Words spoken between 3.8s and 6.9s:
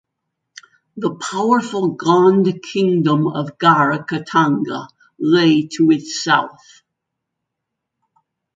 Katanga lay to its south.